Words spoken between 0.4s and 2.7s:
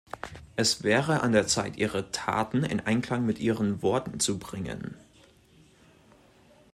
Es wäre an der Zeit, Ihre Taten